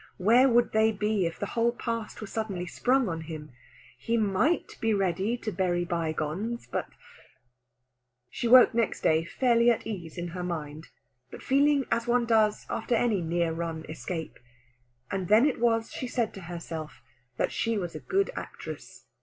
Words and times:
Where 0.17 0.49
would 0.49 0.71
they 0.71 0.91
be 0.91 1.27
if 1.27 1.37
the 1.37 1.45
whole 1.53 1.71
past 1.73 2.21
were 2.21 2.25
suddenly 2.25 2.65
sprung 2.65 3.07
on 3.07 3.21
him? 3.21 3.51
He 3.99 4.17
might 4.17 4.75
be 4.81 4.95
ready 4.95 5.37
to 5.37 5.51
bury 5.51 5.85
bygones, 5.85 6.65
but 6.65 6.89
She 8.27 8.47
woke 8.47 8.73
next 8.73 9.01
day 9.01 9.23
fairly 9.25 9.69
at 9.69 9.85
ease 9.85 10.17
in 10.17 10.29
her 10.29 10.41
mind, 10.41 10.87
but 11.29 11.43
feeling 11.43 11.85
as 11.91 12.07
one 12.07 12.25
does 12.25 12.65
after 12.67 12.95
any 12.95 13.21
near 13.21 13.53
run 13.53 13.85
escape. 13.87 14.39
And 15.11 15.27
then 15.27 15.45
it 15.45 15.59
was 15.59 15.91
she 15.91 16.07
said 16.07 16.33
to 16.33 16.41
herself 16.41 17.03
that 17.37 17.51
she 17.51 17.77
was 17.77 17.93
a 17.93 17.99
good 17.99 18.31
actress. 18.35 19.05